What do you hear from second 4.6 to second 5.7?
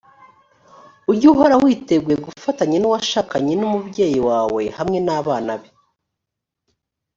hamwe n’abana be.